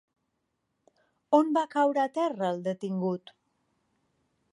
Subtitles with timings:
[1.39, 3.33] On va caure a terra el detingut?